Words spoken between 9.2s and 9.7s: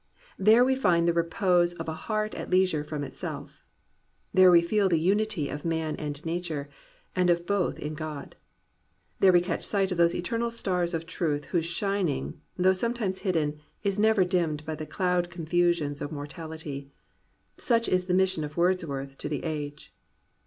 we catch